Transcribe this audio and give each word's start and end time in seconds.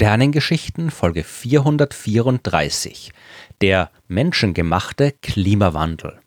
Sternengeschichten 0.00 0.92
Folge 0.92 1.24
434 1.24 3.10
Der 3.60 3.90
menschengemachte 4.06 5.10
Klimawandel 5.22 6.20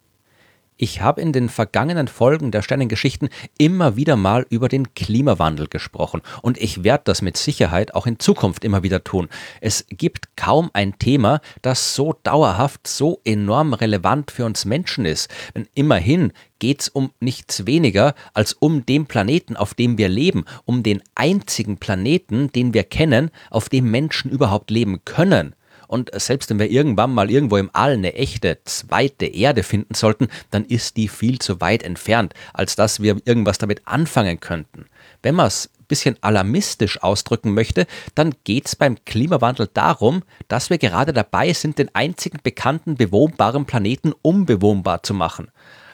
ich 0.81 0.99
habe 0.99 1.21
in 1.21 1.31
den 1.31 1.47
vergangenen 1.47 2.07
Folgen 2.07 2.49
der 2.49 2.63
Sternengeschichten 2.63 3.29
immer 3.59 3.95
wieder 3.95 4.15
mal 4.15 4.47
über 4.49 4.67
den 4.67 4.95
Klimawandel 4.95 5.67
gesprochen 5.67 6.21
und 6.41 6.57
ich 6.57 6.83
werde 6.83 7.03
das 7.05 7.21
mit 7.21 7.37
Sicherheit 7.37 7.93
auch 7.93 8.07
in 8.07 8.17
Zukunft 8.17 8.65
immer 8.65 8.81
wieder 8.81 9.03
tun. 9.03 9.29
Es 9.61 9.85
gibt 9.89 10.35
kaum 10.35 10.71
ein 10.73 10.97
Thema, 10.97 11.39
das 11.61 11.93
so 11.93 12.15
dauerhaft, 12.23 12.87
so 12.87 13.21
enorm 13.23 13.73
relevant 13.73 14.31
für 14.31 14.43
uns 14.43 14.65
Menschen 14.65 15.05
ist. 15.05 15.29
Denn 15.55 15.67
immerhin 15.75 16.33
geht 16.57 16.81
es 16.81 16.89
um 16.89 17.11
nichts 17.19 17.67
weniger 17.67 18.15
als 18.33 18.53
um 18.53 18.83
den 18.83 19.05
Planeten, 19.05 19.55
auf 19.55 19.75
dem 19.75 19.99
wir 19.99 20.09
leben, 20.09 20.45
um 20.65 20.81
den 20.81 21.03
einzigen 21.13 21.77
Planeten, 21.77 22.51
den 22.51 22.73
wir 22.73 22.85
kennen, 22.85 23.29
auf 23.51 23.69
dem 23.69 23.91
Menschen 23.91 24.31
überhaupt 24.31 24.71
leben 24.71 25.05
können. 25.05 25.53
Und 25.91 26.09
selbst 26.13 26.49
wenn 26.49 26.57
wir 26.57 26.71
irgendwann 26.71 27.13
mal 27.13 27.29
irgendwo 27.29 27.57
im 27.57 27.69
All 27.73 27.91
eine 27.91 28.13
echte 28.13 28.59
zweite 28.63 29.25
Erde 29.25 29.61
finden 29.61 29.93
sollten, 29.93 30.29
dann 30.49 30.63
ist 30.63 30.95
die 30.95 31.09
viel 31.09 31.39
zu 31.39 31.59
weit 31.59 31.83
entfernt, 31.83 32.33
als 32.53 32.77
dass 32.77 33.01
wir 33.01 33.17
irgendwas 33.25 33.57
damit 33.57 33.81
anfangen 33.83 34.39
könnten. 34.39 34.85
Wenn 35.21 35.35
man 35.35 35.47
es 35.47 35.69
ein 35.77 35.85
bisschen 35.89 36.15
alarmistisch 36.21 37.03
ausdrücken 37.03 37.53
möchte, 37.53 37.87
dann 38.15 38.33
geht 38.45 38.67
es 38.67 38.77
beim 38.77 39.03
Klimawandel 39.03 39.69
darum, 39.73 40.23
dass 40.47 40.69
wir 40.69 40.77
gerade 40.77 41.11
dabei 41.11 41.51
sind, 41.51 41.77
den 41.77 41.93
einzigen 41.93 42.39
bekannten 42.41 42.95
bewohnbaren 42.95 43.65
Planeten 43.65 44.13
unbewohnbar 44.21 45.03
zu 45.03 45.13
machen 45.13 45.51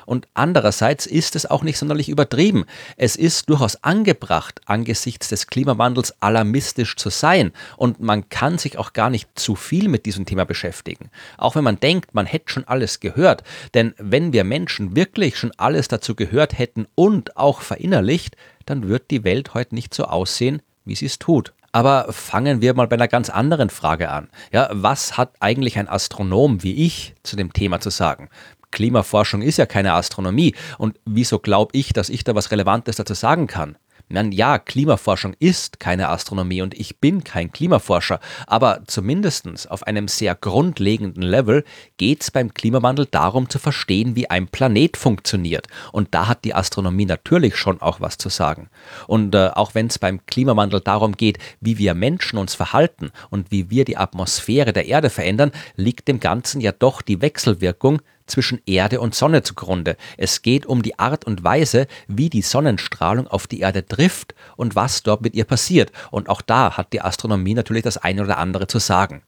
und 0.07 0.27
andererseits 0.33 1.05
ist 1.05 1.35
es 1.35 1.45
auch 1.45 1.63
nicht 1.63 1.77
sonderlich 1.77 2.09
übertrieben. 2.09 2.65
Es 2.95 3.15
ist 3.15 3.49
durchaus 3.49 3.83
angebracht, 3.83 4.61
angesichts 4.65 5.27
des 5.27 5.47
Klimawandels 5.47 6.15
alarmistisch 6.21 6.95
zu 6.95 7.09
sein 7.09 7.51
und 7.75 7.99
man 7.99 8.29
kann 8.29 8.57
sich 8.57 8.77
auch 8.77 8.93
gar 8.93 9.09
nicht 9.09 9.29
zu 9.35 9.55
viel 9.55 9.89
mit 9.89 10.05
diesem 10.05 10.25
Thema 10.25 10.45
beschäftigen. 10.45 11.11
Auch 11.37 11.55
wenn 11.55 11.63
man 11.63 11.79
denkt, 11.79 12.15
man 12.15 12.25
hätte 12.25 12.53
schon 12.53 12.63
alles 12.63 13.01
gehört, 13.01 13.43
denn 13.73 13.93
wenn 13.97 14.31
wir 14.31 14.45
Menschen 14.45 14.95
wirklich 14.95 15.37
schon 15.37 15.51
alles 15.57 15.89
dazu 15.89 16.15
gehört 16.15 16.57
hätten 16.57 16.87
und 16.95 17.35
auch 17.35 17.59
verinnerlicht, 17.61 18.37
dann 18.65 18.87
wird 18.87 19.11
die 19.11 19.25
Welt 19.25 19.53
heute 19.53 19.75
nicht 19.75 19.93
so 19.93 20.05
aussehen, 20.05 20.61
wie 20.85 20.95
sie 20.95 21.05
es 21.05 21.19
tut. 21.19 21.53
Aber 21.73 22.11
fangen 22.11 22.61
wir 22.61 22.73
mal 22.73 22.87
bei 22.87 22.95
einer 22.95 23.07
ganz 23.07 23.29
anderen 23.29 23.69
Frage 23.69 24.09
an. 24.09 24.29
Ja, 24.51 24.69
was 24.71 25.17
hat 25.17 25.33
eigentlich 25.41 25.77
ein 25.77 25.87
Astronom 25.87 26.63
wie 26.63 26.85
ich 26.85 27.13
zu 27.23 27.35
dem 27.35 27.53
Thema 27.53 27.79
zu 27.79 27.89
sagen? 27.89 28.29
Klimaforschung 28.71 29.41
ist 29.41 29.57
ja 29.57 29.65
keine 29.65 29.93
Astronomie. 29.93 30.55
Und 30.77 30.99
wieso 31.05 31.39
glaube 31.39 31.77
ich, 31.77 31.93
dass 31.93 32.09
ich 32.09 32.23
da 32.23 32.35
was 32.35 32.51
Relevantes 32.51 32.97
dazu 32.97 33.13
sagen 33.13 33.47
kann? 33.47 33.77
Nein, 34.09 34.31
ja, 34.31 34.57
Klimaforschung 34.57 35.35
ist 35.37 35.81
keine 35.81 36.07
Astronomie 36.07 36.61
und 36.61 36.73
ich 36.73 36.99
bin 37.01 37.25
kein 37.25 37.51
Klimaforscher, 37.51 38.21
aber 38.45 38.83
zumindest 38.87 39.69
auf 39.69 39.83
einem 39.83 40.07
sehr 40.07 40.33
grundlegenden 40.33 41.23
Level 41.23 41.65
geht 41.97 42.21
es 42.21 42.31
beim 42.31 42.53
Klimawandel 42.53 43.05
darum 43.05 43.49
zu 43.49 43.59
verstehen, 43.59 44.15
wie 44.15 44.29
ein 44.29 44.47
Planet 44.47 44.95
funktioniert. 44.95 45.67
Und 45.91 46.15
da 46.15 46.27
hat 46.27 46.45
die 46.45 46.55
Astronomie 46.55 47.05
natürlich 47.05 47.57
schon 47.57 47.81
auch 47.81 47.99
was 47.99 48.17
zu 48.17 48.29
sagen. 48.29 48.69
Und 49.07 49.35
äh, 49.35 49.49
auch 49.53 49.75
wenn 49.75 49.87
es 49.87 49.99
beim 49.99 50.25
Klimawandel 50.25 50.79
darum 50.79 51.17
geht, 51.17 51.37
wie 51.59 51.77
wir 51.77 51.93
Menschen 51.93 52.39
uns 52.39 52.55
verhalten 52.55 53.11
und 53.29 53.51
wie 53.51 53.69
wir 53.69 53.83
die 53.83 53.97
Atmosphäre 53.97 54.71
der 54.71 54.85
Erde 54.85 55.09
verändern, 55.09 55.51
liegt 55.75 56.07
dem 56.07 56.21
Ganzen 56.21 56.61
ja 56.61 56.71
doch 56.71 57.01
die 57.01 57.21
Wechselwirkung 57.21 58.01
zwischen 58.27 58.61
Erde 58.65 59.01
und 59.01 59.15
Sonne 59.15 59.43
zugrunde. 59.43 59.97
Es 60.17 60.41
geht 60.41 60.65
um 60.65 60.83
die 60.83 60.99
Art 60.99 61.25
und 61.25 61.43
Weise, 61.43 61.87
wie 62.07 62.29
die 62.29 62.41
Sonnenstrahlung 62.41 63.27
auf 63.27 63.47
die 63.47 63.61
Erde 63.61 63.85
trifft 63.85 64.35
und 64.55 64.75
was 64.75 65.03
dort 65.03 65.21
mit 65.21 65.35
ihr 65.35 65.45
passiert. 65.45 65.91
Und 66.11 66.29
auch 66.29 66.41
da 66.41 66.77
hat 66.77 66.93
die 66.93 67.01
Astronomie 67.01 67.53
natürlich 67.53 67.83
das 67.83 67.97
eine 67.97 68.23
oder 68.23 68.37
andere 68.37 68.67
zu 68.67 68.79
sagen. 68.79 69.23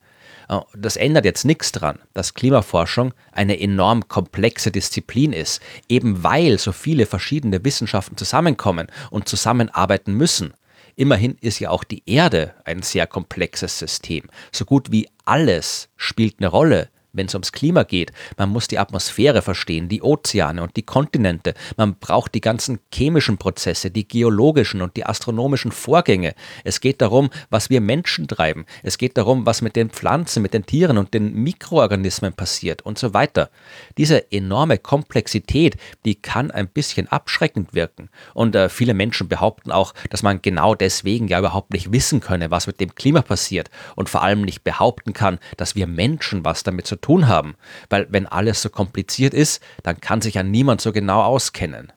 Äh, 0.50 0.60
das 0.76 0.98
ändert 0.98 1.26
jetzt 1.26 1.46
nichts 1.46 1.72
daran, 1.72 2.00
dass 2.14 2.34
Klimaforschung 2.34 3.14
eine 3.32 3.60
enorm 3.60 4.08
komplexe 4.08 4.72
Disziplin 4.72 5.32
ist, 5.32 5.62
eben 5.88 6.24
weil 6.24 6.60
so 6.60 6.72
viele 6.72 7.06
verschiedene 7.06 7.64
Wissenschaften 7.64 8.18
zusammenkommen 8.18 8.88
und 9.12 9.30
zusammenarbeiten 9.30 10.14
müssen. 10.14 10.54
Immerhin 10.96 11.38
ist 11.40 11.60
ja 11.60 11.70
auch 11.70 11.86
die 11.86 12.04
Erde 12.06 12.54
ein 12.66 12.82
sehr 12.82 13.08
komplexes 13.08 13.80
System. 13.80 14.28
So 14.52 14.66
gut 14.66 14.92
wie 14.92 15.08
alles 15.24 15.88
spielt 15.96 16.36
eine 16.40 16.50
Rolle 16.50 16.90
wenn 17.14 17.28
es 17.28 17.34
ums 17.34 17.52
Klima 17.52 17.84
geht. 17.84 18.12
Man 18.38 18.50
muss 18.50 18.68
die 18.68 18.80
Atmosphäre 18.80 19.42
verstehen, 19.42 19.90
die 19.90 20.02
Ozeane 20.02 20.62
und 20.62 20.76
die 20.76 20.84
Kontinente. 20.84 21.54
Man 21.78 21.96
braucht 21.96 22.36
die 22.36 22.42
ganzen 22.42 22.80
chemischen 22.94 23.38
Prozesse, 23.38 23.92
die 23.92 24.08
geologischen 24.08 24.82
und 24.82 24.96
die 24.96 25.06
astronomischen 25.06 25.72
Vorgänge. 25.72 26.36
Es 26.64 26.82
geht 26.82 27.02
darum, 27.02 27.30
was 27.50 27.70
wir 27.70 27.82
Menschen 27.82 28.28
treiben. 28.28 28.66
Es 28.84 28.98
geht 28.98 29.18
darum, 29.18 29.46
was 29.46 29.62
mit 29.62 29.76
den 29.76 29.90
Pflanzen, 29.90 30.42
mit 30.42 30.54
den 30.54 30.66
Tieren 30.66 30.98
und 30.98 31.14
den 31.14 31.34
Mikroorganismen 31.34 32.34
passiert 32.34 32.82
und 32.84 32.98
so 33.00 33.14
weiter. 33.14 33.50
Diese 33.98 34.32
enorme 34.32 34.78
Komplexität, 34.78 35.78
die 36.06 36.16
kann 36.16 36.52
ein 36.52 36.68
bisschen 36.68 37.08
abschreckend 37.08 37.74
wirken. 37.74 38.10
Und 38.34 38.56
äh, 38.56 38.70
viele 38.70 38.94
Menschen 38.94 39.28
behaupten 39.28 39.72
auch, 39.72 39.94
dass 40.10 40.24
man 40.24 40.42
genau 40.42 40.76
deswegen 40.76 41.28
ja 41.28 41.40
überhaupt 41.40 41.74
nicht 41.74 41.92
wissen 41.92 42.20
könne, 42.20 42.52
was 42.52 42.68
mit 42.68 42.80
dem 42.80 42.96
Klima 42.96 43.22
passiert 43.22 43.70
und 43.96 44.10
vor 44.10 44.24
allem 44.24 44.42
nicht 44.42 44.64
behaupten 44.64 45.14
kann, 45.14 45.40
dass 45.58 45.76
wir 45.76 45.88
Menschen 45.88 46.46
was 46.46 46.64
damit 46.64 46.88
zu 46.88 46.99
tun 47.02 47.28
haben, 47.28 47.56
weil 47.90 48.08
wenn 48.10 48.28
alles 48.28 48.62
so 48.62 48.70
kompliziert 48.70 49.34
ist, 49.34 49.62
dann 49.84 50.00
kann 50.00 50.22
sich 50.22 50.36
ja 50.36 50.44
niemand 50.44 50.82
so 50.82 50.92
genau 50.92 51.22
auskennen. 51.24 51.92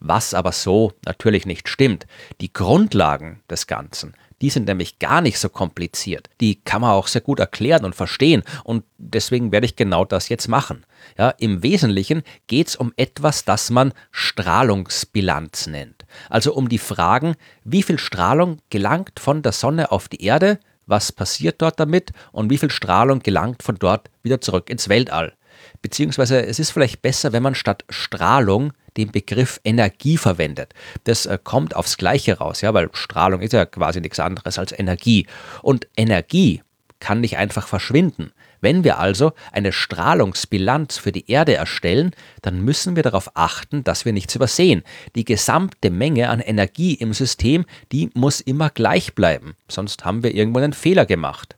Was 0.00 0.34
aber 0.34 0.52
so 0.52 0.92
natürlich 1.04 1.46
nicht 1.46 1.68
stimmt. 1.68 2.06
Die 2.40 2.52
Grundlagen 2.52 3.40
des 3.48 3.66
Ganzen, 3.66 4.14
die 4.42 4.50
sind 4.50 4.66
nämlich 4.66 4.98
gar 4.98 5.22
nicht 5.22 5.38
so 5.38 5.48
kompliziert. 5.48 6.28
Die 6.40 6.60
kann 6.60 6.82
man 6.82 6.90
auch 6.90 7.06
sehr 7.06 7.22
gut 7.22 7.40
erklären 7.40 7.84
und 7.84 7.94
verstehen 7.94 8.42
und 8.64 8.84
deswegen 8.98 9.52
werde 9.52 9.66
ich 9.66 9.76
genau 9.76 10.04
das 10.04 10.28
jetzt 10.28 10.48
machen. 10.48 10.84
Ja, 11.16 11.30
Im 11.30 11.62
Wesentlichen 11.62 12.22
geht 12.46 12.68
es 12.68 12.76
um 12.76 12.92
etwas, 12.96 13.44
das 13.44 13.70
man 13.70 13.92
Strahlungsbilanz 14.10 15.68
nennt. 15.68 16.04
Also 16.28 16.52
um 16.54 16.68
die 16.68 16.78
Fragen, 16.78 17.36
wie 17.64 17.82
viel 17.82 17.98
Strahlung 17.98 18.58
gelangt 18.68 19.18
von 19.18 19.42
der 19.42 19.52
Sonne 19.52 19.90
auf 19.90 20.08
die 20.08 20.22
Erde, 20.22 20.58
was 20.86 21.12
passiert 21.12 21.60
dort 21.60 21.78
damit 21.78 22.12
und 22.32 22.50
wie 22.50 22.58
viel 22.58 22.70
Strahlung 22.70 23.20
gelangt 23.20 23.62
von 23.62 23.76
dort 23.76 24.10
wieder 24.22 24.40
zurück 24.40 24.70
ins 24.70 24.88
Weltall. 24.88 25.34
Beziehungsweise 25.82 26.44
es 26.44 26.58
ist 26.58 26.70
vielleicht 26.70 27.02
besser, 27.02 27.32
wenn 27.32 27.42
man 27.42 27.54
statt 27.54 27.84
Strahlung 27.90 28.72
den 28.96 29.12
Begriff 29.12 29.60
Energie 29.64 30.16
verwendet. 30.16 30.72
Das 31.04 31.26
äh, 31.26 31.38
kommt 31.42 31.76
aufs 31.76 31.96
Gleiche 31.96 32.38
raus, 32.38 32.60
ja, 32.62 32.72
weil 32.72 32.88
Strahlung 32.92 33.40
ist 33.40 33.52
ja 33.52 33.66
quasi 33.66 34.00
nichts 34.00 34.20
anderes 34.20 34.58
als 34.58 34.76
Energie. 34.76 35.26
Und 35.62 35.86
Energie 35.96 36.62
kann 36.98 37.20
nicht 37.20 37.36
einfach 37.36 37.66
verschwinden. 37.66 38.32
Wenn 38.60 38.84
wir 38.84 38.98
also 38.98 39.32
eine 39.52 39.72
Strahlungsbilanz 39.72 40.98
für 40.98 41.12
die 41.12 41.30
Erde 41.30 41.54
erstellen, 41.54 42.12
dann 42.42 42.60
müssen 42.60 42.96
wir 42.96 43.02
darauf 43.02 43.30
achten, 43.34 43.84
dass 43.84 44.04
wir 44.04 44.12
nichts 44.12 44.34
übersehen. 44.34 44.82
Die 45.14 45.24
gesamte 45.24 45.90
Menge 45.90 46.28
an 46.28 46.40
Energie 46.40 46.94
im 46.94 47.12
System, 47.12 47.64
die 47.92 48.10
muss 48.14 48.40
immer 48.40 48.70
gleich 48.70 49.14
bleiben, 49.14 49.54
sonst 49.68 50.04
haben 50.04 50.22
wir 50.22 50.34
irgendwo 50.34 50.60
einen 50.60 50.72
Fehler 50.72 51.06
gemacht. 51.06 51.56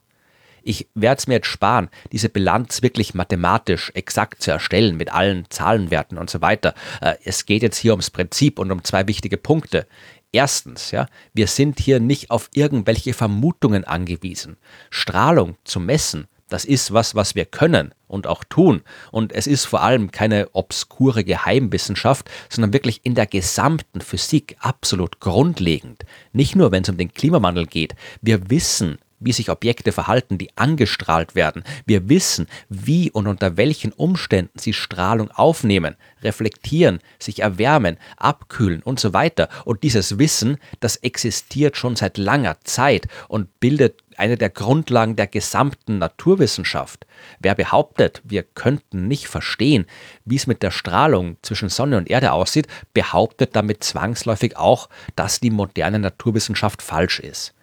Ich 0.62 0.86
werde 0.94 1.18
es 1.18 1.26
mir 1.26 1.34
jetzt 1.34 1.46
sparen, 1.46 1.88
diese 2.12 2.28
Bilanz 2.28 2.82
wirklich 2.82 3.14
mathematisch 3.14 3.90
exakt 3.94 4.42
zu 4.42 4.50
erstellen 4.50 4.98
mit 4.98 5.10
allen 5.10 5.46
Zahlenwerten 5.48 6.18
und 6.18 6.28
so 6.28 6.42
weiter. 6.42 6.74
Äh, 7.00 7.14
es 7.24 7.46
geht 7.46 7.62
jetzt 7.62 7.78
hier 7.78 7.92
ums 7.92 8.10
Prinzip 8.10 8.58
und 8.58 8.70
um 8.70 8.84
zwei 8.84 9.06
wichtige 9.08 9.38
Punkte. 9.38 9.86
Erstens, 10.30 10.90
ja, 10.90 11.06
wir 11.32 11.46
sind 11.46 11.80
hier 11.80 12.00
nicht 12.00 12.30
auf 12.30 12.50
irgendwelche 12.52 13.14
Vermutungen 13.14 13.84
angewiesen. 13.84 14.58
Strahlung 14.90 15.56
zu 15.64 15.80
messen 15.80 16.28
das 16.48 16.64
ist 16.64 16.92
was, 16.92 17.14
was 17.14 17.34
wir 17.34 17.44
können 17.44 17.92
und 18.06 18.26
auch 18.26 18.44
tun. 18.44 18.82
Und 19.12 19.32
es 19.32 19.46
ist 19.46 19.66
vor 19.66 19.82
allem 19.82 20.10
keine 20.10 20.48
obskure 20.52 21.24
Geheimwissenschaft, 21.24 22.30
sondern 22.48 22.72
wirklich 22.72 23.00
in 23.04 23.14
der 23.14 23.26
gesamten 23.26 24.00
Physik 24.00 24.56
absolut 24.60 25.20
grundlegend. 25.20 26.04
Nicht 26.32 26.56
nur, 26.56 26.72
wenn 26.72 26.82
es 26.82 26.88
um 26.88 26.96
den 26.96 27.12
Klimawandel 27.12 27.66
geht. 27.66 27.94
Wir 28.22 28.50
wissen, 28.50 28.98
wie 29.20 29.32
sich 29.32 29.50
Objekte 29.50 29.92
verhalten, 29.92 30.38
die 30.38 30.56
angestrahlt 30.56 31.34
werden. 31.34 31.64
Wir 31.86 32.08
wissen, 32.08 32.46
wie 32.68 33.10
und 33.10 33.26
unter 33.26 33.56
welchen 33.56 33.92
Umständen 33.92 34.58
sie 34.58 34.72
Strahlung 34.72 35.30
aufnehmen, 35.30 35.96
reflektieren, 36.22 37.00
sich 37.18 37.40
erwärmen, 37.40 37.98
abkühlen 38.16 38.82
und 38.82 39.00
so 39.00 39.12
weiter. 39.12 39.48
Und 39.64 39.82
dieses 39.82 40.18
Wissen, 40.18 40.58
das 40.80 40.96
existiert 40.96 41.76
schon 41.76 41.96
seit 41.96 42.18
langer 42.18 42.58
Zeit 42.62 43.08
und 43.28 43.60
bildet 43.60 44.02
eine 44.18 44.36
der 44.36 44.50
Grundlagen 44.50 45.16
der 45.16 45.26
gesamten 45.26 45.98
Naturwissenschaft. 45.98 47.06
Wer 47.38 47.54
behauptet, 47.54 48.20
wir 48.24 48.42
könnten 48.42 49.08
nicht 49.08 49.28
verstehen, 49.28 49.86
wie 50.24 50.36
es 50.36 50.46
mit 50.46 50.62
der 50.62 50.70
Strahlung 50.70 51.36
zwischen 51.42 51.68
Sonne 51.68 51.96
und 51.96 52.10
Erde 52.10 52.32
aussieht, 52.32 52.66
behauptet 52.94 53.54
damit 53.56 53.84
zwangsläufig 53.84 54.56
auch, 54.56 54.88
dass 55.16 55.40
die 55.40 55.50
moderne 55.50 55.98
Naturwissenschaft 55.98 56.82
falsch 56.82 57.20
ist. 57.20 57.54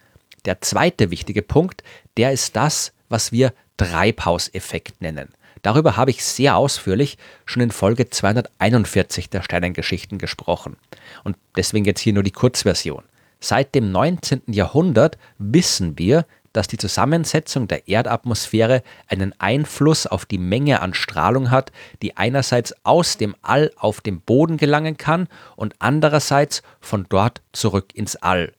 Der 0.44 0.60
zweite 0.60 1.10
wichtige 1.10 1.42
Punkt, 1.42 1.82
der 2.16 2.32
ist 2.32 2.56
das, 2.56 2.92
was 3.08 3.32
wir 3.32 3.52
Treibhauseffekt 3.76 5.00
nennen. 5.02 5.28
Darüber 5.62 5.96
habe 5.96 6.10
ich 6.10 6.24
sehr 6.24 6.56
ausführlich 6.56 7.18
schon 7.44 7.62
in 7.62 7.70
Folge 7.70 8.08
241 8.08 9.30
der 9.30 9.42
Sternengeschichten 9.42 10.18
gesprochen. 10.18 10.76
Und 11.24 11.36
deswegen 11.56 11.84
jetzt 11.84 12.00
hier 12.00 12.12
nur 12.12 12.22
die 12.22 12.30
Kurzversion. 12.30 13.02
Seit 13.40 13.74
dem 13.74 13.90
19. 13.90 14.42
Jahrhundert 14.46 15.18
wissen 15.38 15.98
wir, 15.98 16.24
dass 16.56 16.68
die 16.68 16.78
Zusammensetzung 16.78 17.68
der 17.68 17.86
Erdatmosphäre 17.86 18.82
einen 19.08 19.38
Einfluss 19.38 20.06
auf 20.06 20.24
die 20.24 20.38
Menge 20.38 20.80
an 20.80 20.94
Strahlung 20.94 21.50
hat, 21.50 21.70
die 22.00 22.16
einerseits 22.16 22.74
aus 22.82 23.18
dem 23.18 23.36
All 23.42 23.70
auf 23.76 24.00
den 24.00 24.20
Boden 24.22 24.56
gelangen 24.56 24.96
kann 24.96 25.28
und 25.54 25.74
andererseits 25.78 26.62
von 26.80 27.06
dort 27.08 27.42
zurück 27.52 27.94
ins 27.94 28.16
All. 28.16 28.52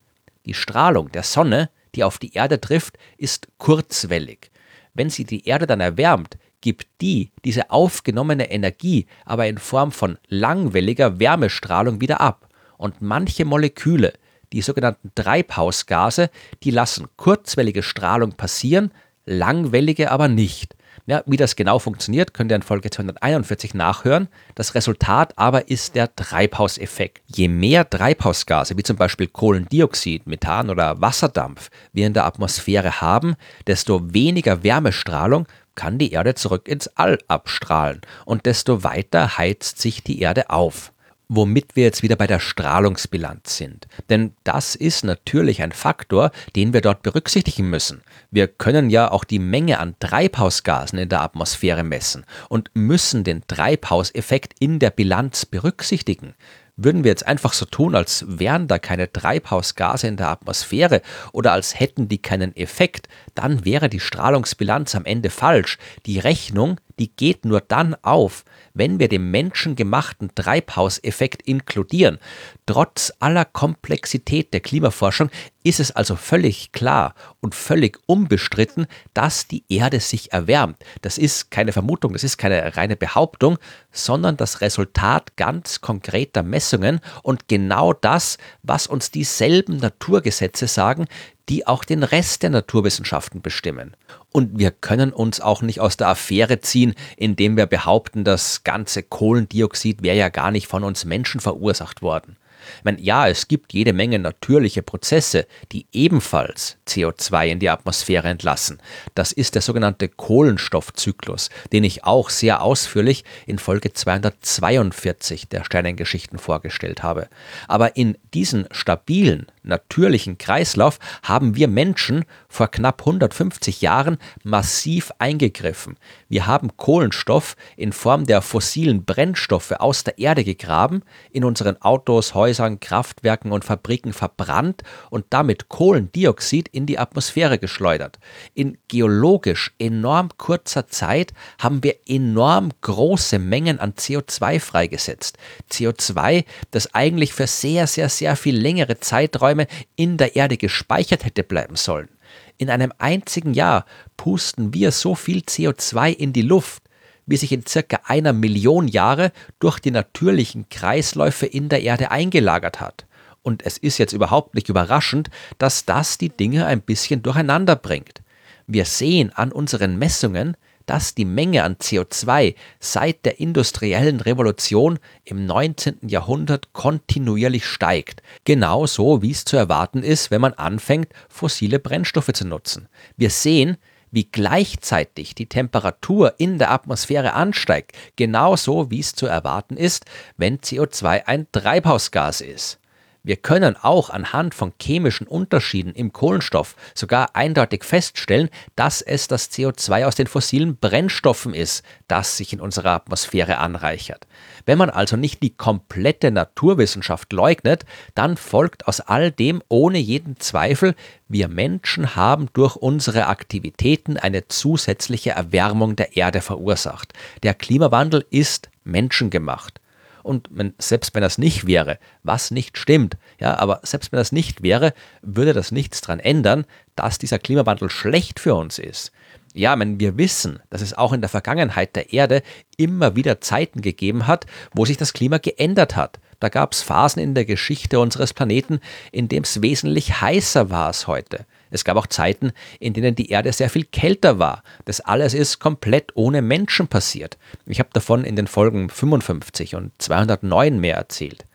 Die 0.46 0.54
Strahlung 0.54 1.12
der 1.12 1.24
Sonne, 1.24 1.70
die 1.96 2.04
auf 2.04 2.20
die 2.20 2.34
Erde 2.34 2.62
trifft, 2.62 2.98
ist 3.18 3.48
kurzwellig. 3.58 4.52
Wenn 4.94 5.10
sie 5.10 5.26
die 5.26 5.48
Erde 5.48 5.66
dann 5.66 5.82
erwärmt, 5.82 6.38
gibt 6.62 6.88
die 7.02 7.32
diese 7.46 7.72
aufgenommene 7.72 8.52
Energie 8.52 9.08
aber 9.26 9.48
in 9.48 9.58
Form 9.58 9.92
von 9.92 10.18
langwelliger 10.28 11.20
Wärmestrahlung 11.20 12.00
wieder 12.02 12.22
ab. 12.22 12.48
Und 12.78 13.02
manche 13.02 13.44
Moleküle, 13.44 14.14
die 14.54 14.62
sogenannten 14.62 15.12
Treibhausgase, 15.16 16.30
die 16.64 16.72
lassen 16.72 17.08
kurzwellige 17.18 17.84
Strahlung 17.84 18.34
passieren, 18.34 18.92
langwellige 19.26 20.12
aber 20.12 20.28
nicht. 20.28 20.76
Ja, 21.06 21.24
wie 21.26 21.38
das 21.38 21.56
genau 21.56 21.80
funktioniert, 21.80 22.34
könnt 22.34 22.52
ihr 22.52 22.56
in 22.56 22.64
Folge 22.64 22.90
241 22.90 23.74
nachhören. 23.74 24.28
Das 24.56 24.76
Resultat 24.76 25.38
aber 25.38 25.70
ist 25.70 25.96
der 25.96 26.14
Treibhauseffekt. 26.14 27.22
Je 27.28 27.48
mehr 27.48 27.90
Treibhausgase, 27.90 28.78
wie 28.78 28.84
zum 28.84 28.98
Beispiel 28.98 29.28
Kohlendioxid, 29.28 30.28
Methan 30.28 30.70
oder 30.70 31.00
Wasserdampf, 31.00 31.70
wir 31.94 32.08
in 32.08 32.14
der 32.14 32.26
Atmosphäre 32.26 33.00
haben, 33.00 33.36
desto 33.68 34.14
weniger 34.14 34.64
Wärmestrahlung 34.64 35.48
kann 35.76 35.98
die 35.98 36.12
Erde 36.12 36.36
zurück 36.36 36.68
ins 36.68 36.90
All 36.98 37.20
abstrahlen 37.30 38.02
und 38.26 38.46
desto 38.46 38.84
weiter 38.84 39.38
heizt 39.38 39.80
sich 39.80 40.04
die 40.04 40.20
Erde 40.20 40.50
auf 40.50 40.92
womit 41.29 41.75
wir 41.75 41.83
jetzt 41.83 42.03
wieder 42.03 42.15
bei 42.15 42.27
der 42.27 42.39
Strahlungsbilanz 42.39 43.57
sind. 43.57 43.88
Denn 44.09 44.33
das 44.44 44.75
ist 44.75 45.03
natürlich 45.03 45.62
ein 45.62 45.71
Faktor, 45.71 46.31
den 46.56 46.74
wir 46.74 46.81
dort 46.81 47.03
berücksichtigen 47.03 47.69
müssen. 47.69 48.01
Wir 48.31 48.47
können 48.47 48.89
ja 48.89 49.12
auch 49.12 49.24
die 49.24 49.39
Menge 49.39 49.79
an 49.79 49.95
Treibhausgasen 50.00 51.00
in 51.00 51.09
der 51.09 51.21
Atmosphäre 51.21 51.83
messen 51.83 52.25
und 52.50 52.71
müssen 52.74 53.24
den 53.24 53.45
Treibhauseffekt 53.47 54.53
in 54.59 54.79
der 54.79 54.91
Bilanz 54.91 55.45
berücksichtigen. 55.45 56.33
Würden 56.79 57.03
wir 57.03 57.09
jetzt 57.09 57.25
einfach 57.25 57.53
so 57.53 57.65
tun, 57.65 57.95
als 57.95 58.24
wären 58.27 58.68
da 58.68 58.77
keine 58.77 59.12
Treibhausgase 59.12 60.07
in 60.07 60.15
der 60.15 60.29
Atmosphäre 60.29 61.01
oder 61.33 61.51
als 61.51 61.79
hätten 61.79 62.07
die 62.07 62.21
keinen 62.21 62.56
Effekt, 62.56 63.09
dann 63.33 63.65
wäre 63.65 63.89
die 63.89 64.00
Strahlungsbilanz 64.00 64.94
am 64.94 65.03
Ende 65.06 65.31
falsch. 65.31 65.79
Die 66.06 66.19
Rechnung, 66.19 66.79
die 67.00 67.16
geht 67.16 67.46
nur 67.46 67.62
dann 67.62 67.96
auf, 68.02 68.44
wenn 68.74 69.00
wir 69.00 69.08
den 69.08 69.32
menschengemachten 69.32 70.32
Treibhauseffekt 70.36 71.42
inkludieren. 71.44 72.20
Trotz 72.66 73.12
aller 73.20 73.46
Komplexität 73.46 74.54
der 74.54 74.60
Klimaforschung 74.60 75.30
ist 75.64 75.80
es 75.80 75.92
also 75.92 76.16
völlig 76.16 76.72
klar 76.72 77.14
und 77.42 77.54
völlig 77.54 78.00
unbestritten, 78.06 78.88
dass 79.14 79.48
die 79.48 79.64
Erde 79.70 80.00
sich 80.00 80.32
erwärmt. 80.32 80.78
Das 81.02 81.18
ist 81.18 81.52
keine 81.52 81.74
Vermutung, 81.74 82.14
das 82.14 82.24
ist 82.24 82.38
keine 82.38 82.78
reine 82.78 82.96
Behauptung, 82.96 83.58
sondern 83.92 84.38
das 84.38 84.62
Resultat 84.62 85.36
ganz 85.36 85.82
konkreter 85.82 86.44
Messungen 86.44 87.00
und 87.22 87.48
genau 87.48 87.94
das, 87.94 88.38
was 88.64 88.88
uns 88.88 89.12
dieselben 89.12 89.78
Naturgesetze 89.78 90.68
sagen, 90.68 91.08
die 91.50 91.66
auch 91.66 91.84
den 91.84 92.04
Rest 92.04 92.44
der 92.44 92.50
Naturwissenschaften 92.50 93.42
bestimmen. 93.42 93.96
Und 94.38 94.60
wir 94.60 94.69
können 94.69 95.13
uns 95.13 95.42
auch 95.42 95.63
nicht 95.63 95.80
aus 95.80 95.98
der 95.98 96.10
Affäre 96.10 96.60
ziehen, 96.60 96.94
indem 97.16 97.57
wir 97.57 97.66
behaupten, 97.66 98.24
das 98.24 98.63
ganze 98.63 99.01
Kohlendioxid 99.01 100.04
wäre 100.04 100.16
ja 100.16 100.30
gar 100.30 100.51
nicht 100.51 100.68
von 100.68 100.84
uns 100.84 101.06
Menschen 101.06 101.42
verursacht 101.42 102.04
worden. 102.04 102.38
Ich 102.78 102.86
meine, 102.86 103.01
ja, 103.01 103.28
es 103.28 103.48
gibt 103.48 103.74
jede 103.74 103.94
Menge 103.94 104.19
natürliche 104.19 104.84
Prozesse, 104.84 105.48
die 105.72 105.88
ebenfalls 105.92 106.78
CO2 106.88 107.48
in 107.48 107.60
die 107.60 107.69
Atmosphäre 107.72 108.28
entlassen. 108.28 108.80
Das 109.16 109.31
ist 109.31 109.56
der 109.56 109.63
sogenannte 109.63 110.07
Kohlenstoffzyklus, 110.07 111.50
den 111.72 111.84
ich 111.84 112.04
auch 112.04 112.30
sehr 112.30 112.62
ausführlich 112.62 113.24
in 113.48 113.57
Folge 113.57 113.94
242 113.94 115.48
der 115.48 115.63
Sternengeschichten 115.63 116.38
vorgestellt 116.38 117.01
habe. 117.01 117.28
Aber 117.68 117.95
in 117.95 118.19
diesen 118.36 118.68
stabilen, 118.69 119.48
natürlichen 119.68 120.38
Kreislauf 120.38 121.00
haben 121.24 121.56
wir 121.56 121.68
Menschen 121.68 122.25
vor 122.48 122.69
knapp 122.69 123.02
150 123.02 123.81
Jahren 123.81 124.18
massiv 124.44 125.12
eingegriffen. 125.19 125.98
Wir 126.30 126.48
haben 126.48 126.75
Kohlenstoff 126.78 127.56
in 127.75 127.92
Form 127.92 128.25
der 128.25 128.42
fossilen 128.42 129.06
Brennstoffe 129.06 129.72
aus 129.72 130.04
der 130.04 130.18
Erde 130.18 130.44
gegraben, 130.44 131.04
in 131.31 131.44
unseren 131.44 131.81
Autos, 131.81 132.34
Häusern, 132.34 132.80
Kraftwerken 132.80 133.52
und 133.52 133.66
Fabriken 133.66 134.14
verbrannt 134.14 134.84
und 135.10 135.25
damit 135.30 135.70
Kohlendioxid 135.70 136.68
in 136.70 136.86
die 136.86 137.00
Atmosphäre 137.00 137.60
geschleudert. 137.60 138.20
In 138.54 138.78
geologisch 138.88 139.74
enorm 139.80 140.30
kurzer 140.38 140.88
Zeit 140.88 141.34
haben 141.60 141.84
wir 141.84 141.96
enorm 142.08 142.72
große 142.81 143.40
Mengen 143.40 143.80
an 143.80 143.94
CO2 143.94 144.60
freigesetzt. 144.60 145.38
CO2, 145.72 146.46
das 146.72 146.94
eigentlich 146.94 147.34
für 147.34 147.48
sehr, 147.48 147.88
sehr, 147.88 148.10
sehr 148.10 148.36
viel 148.36 148.58
längere 148.58 149.00
Zeiträume 149.00 149.56
in 149.95 150.18
der 150.18 150.36
Erde 150.36 150.57
gespeichert 150.57 151.25
hätte 151.25 151.44
bleiben 151.44 151.75
sollen. 151.75 152.09
In 152.57 152.69
einem 152.69 152.94
einzigen 152.98 153.54
Jahr 153.54 153.86
pusten 154.18 154.74
wir 154.74 154.92
so 154.92 155.15
viel 155.15 155.39
CO2 155.39 156.12
in 156.12 156.33
die 156.33 156.42
Luft, 156.42 156.83
wie 157.25 157.38
sich 157.38 157.51
in 157.51 157.65
circa 157.65 158.01
einer 158.06 158.33
Million 158.33 158.88
Jahre 158.88 159.31
durch 159.59 159.80
die 159.80 159.92
natürlichen 159.92 160.69
Kreisläufe 160.69 161.45
in 161.45 161.69
der 161.69 161.81
Erde 161.81 162.12
eingelagert 162.12 162.80
hat. 162.80 163.06
Und 163.42 163.65
es 163.65 163.77
ist 163.77 163.98
jetzt 163.98 164.13
überhaupt 164.13 164.56
nicht 164.56 164.69
überraschend, 164.69 165.30
dass 165.57 165.86
das 165.86 166.18
die 166.18 166.30
Dinge 166.30 166.65
ein 166.65 166.81
bisschen 166.81 167.24
durcheinander 167.24 167.75
bringt. 167.75 168.21
Wir 168.65 168.86
sehen 168.86 169.31
an 169.33 169.51
unseren 169.51 169.98
Messungen, 169.98 170.57
dass 170.88 171.13
die 171.13 171.25
Menge 171.25 171.63
an 171.63 171.75
CO2 171.75 172.56
seit 172.80 173.24
der 173.25 173.39
industriellen 173.39 174.19
Revolution 174.19 174.98
im 175.24 175.45
19. 175.45 176.00
Jahrhundert 176.07 176.74
kontinuierlich 176.74 177.66
steigt. 177.66 178.24
Genauso 178.44 179.22
wie 179.22 179.31
es 179.31 179.45
zu 179.45 179.56
erwarten 179.56 180.01
ist, 180.01 180.31
wenn 180.31 180.42
man 180.42 180.54
anfängt, 180.54 181.10
fossile 181.30 181.78
Brennstoffe 181.78 182.34
zu 182.34 182.48
nutzen. 182.48 182.88
Wir 183.16 183.30
sehen, 183.30 183.78
wie 184.12 184.25
gleichzeitig 184.25 185.36
die 185.36 185.48
Temperatur 185.48 186.36
in 186.38 186.58
der 186.58 186.72
Atmosphäre 186.72 187.34
ansteigt, 187.34 187.91
genauso 188.15 188.89
wie 188.89 189.00
es 189.00 189.13
zu 189.13 189.27
erwarten 189.27 189.77
ist, 189.77 190.06
wenn 190.38 190.60
CO2 190.60 191.25
ein 191.25 191.48
Treibhausgas 191.51 192.41
ist. 192.41 192.79
Wir 193.27 193.36
können 193.36 193.75
auch 193.75 194.10
anhand 194.10 194.55
von 194.55 194.72
chemischen 194.81 195.27
Unterschieden 195.27 195.93
im 195.93 196.13
Kohlenstoff 196.13 196.77
sogar 196.96 197.36
eindeutig 197.36 197.84
feststellen, 197.84 198.50
dass 198.77 199.01
es 199.01 199.27
das 199.27 199.51
CO2 199.51 200.05
aus 200.05 200.15
den 200.15 200.27
fossilen 200.27 200.77
Brennstoffen 200.77 201.53
ist, 201.53 201.84
das 202.07 202.38
sich 202.38 202.53
in 202.53 202.62
unserer 202.62 202.91
Atmosphäre 202.91 203.57
anreichert. 203.57 204.27
Wenn 204.65 204.77
man 204.77 204.89
also 204.89 205.17
nicht 205.17 205.43
die 205.43 205.50
komplette 205.50 206.31
Naturwissenschaft 206.31 207.34
leugnet, 207.34 207.84
dann 208.15 208.38
folgt 208.38 208.88
aus 208.88 209.01
all 209.01 209.29
dem 209.29 209.62
ohne 209.67 209.98
jeden 209.98 210.39
Zweifel, 210.39 210.96
wir 211.27 211.50
Menschen 211.50 212.15
haben 212.15 212.48
durch 212.53 212.77
unsere 212.77 213.27
Aktivitäten 213.27 214.15
eine 214.15 214.48
zusätzliche 214.48 215.31
Erwärmung 215.31 215.98
der 215.98 216.15
Erde 216.15 216.39
verursacht. 216.39 217.12
Der 217.43 217.55
Klimawandel 217.55 218.25
ist 218.29 218.69
menschengemacht 218.86 219.81
und 220.27 220.50
wenn, 220.51 220.74
selbst 220.77 221.15
wenn 221.15 221.22
das 221.22 221.38
nicht 221.38 221.65
wäre, 221.65 221.98
was 222.24 222.51
nicht 222.51 222.77
stimmt, 222.77 223.17
ja, 223.39 223.57
aber 223.57 223.79
selbst 223.84 224.12
wenn 224.12 224.17
das 224.17 224.31
nicht 224.31 224.62
wäre, 224.62 224.93
würde 225.22 225.53
das 225.53 225.72
nichts 225.72 226.01
daran 226.01 226.19
ändern, 226.19 226.65
dass 226.96 227.17
dieser 227.17 227.39
Klimawandel 227.39 227.89
schlecht 227.89 228.39
für 228.39 228.53
uns 228.53 228.77
ist. 228.77 229.12
Ja, 229.53 229.79
wenn 229.79 230.00
wir 230.00 230.17
wissen, 230.17 230.60
dass 230.69 230.81
es 230.81 230.93
auch 230.93 231.13
in 231.13 231.22
der 231.22 231.29
Vergangenheit 231.29 231.96
der 231.96 232.13
Erde 232.13 232.43
immer 232.75 233.15
wieder 233.15 233.41
Zeiten 233.41 233.81
gegeben 233.81 234.27
hat, 234.27 234.46
wo 234.74 234.86
sich 234.86 234.98
das 234.98 235.13
Klima 235.13 235.38
geändert 235.39 235.96
hat. 235.96 236.19
Da 236.39 236.50
gab 236.50 236.74
es 236.74 236.84
Phasen 236.84 237.22
in 237.22 237.34
der 237.34 237.46
Geschichte 237.46 238.00
unseres 238.00 238.34
Planeten, 238.34 238.79
in 239.12 239.27
dem 239.27 239.43
es 239.43 239.62
wesentlich 239.62 240.22
heißer 240.22 240.69
war 240.69 240.88
als 240.88 241.07
heute. 241.07 241.46
Es 241.69 241.83
gab 241.83 241.97
auch 241.97 242.07
Zeiten, 242.07 242.51
in 242.79 242.93
denen 242.93 243.15
die 243.15 243.29
Erde 243.29 243.51
sehr 243.53 243.69
viel 243.69 243.86
kälter 243.86 244.39
war. 244.39 244.63
Das 244.86 245.01
alles 245.01 245.33
ist 245.33 245.59
komplett 245.59 246.12
ohne 246.15 246.41
Menschen 246.41 246.88
passiert. 246.88 247.38
Ich 247.65 247.79
habe 247.79 247.89
davon 247.93 248.24
in 248.24 248.36
den 248.36 248.47
Folgen 248.47 248.89
55 248.89 249.75
und 249.75 249.91
209 250.00 250.79
mehr 250.79 250.95
erzählt. 250.95 251.45